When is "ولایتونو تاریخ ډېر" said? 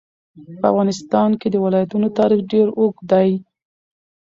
1.65-2.67